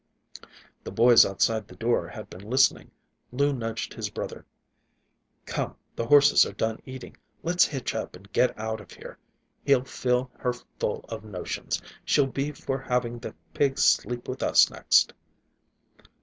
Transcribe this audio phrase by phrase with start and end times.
[0.83, 2.89] The boys outside the door had been listening.
[3.31, 4.47] Lou nudged his brother.
[5.45, 7.15] "Come, the horses are done eating.
[7.43, 9.19] Let's hitch up and get out of here.
[9.63, 11.83] He'll fill her full of notions.
[12.03, 15.13] She'll be for having the pigs sleep with us, next."